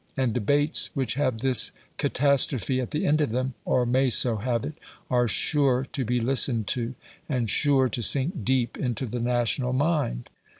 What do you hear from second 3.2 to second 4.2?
of them or may